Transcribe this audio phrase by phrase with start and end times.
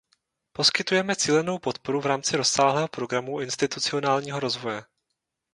[0.51, 4.83] Poskytujeme cílenou podporu v rámci rozsáhlého programu institucionálního rozvoje.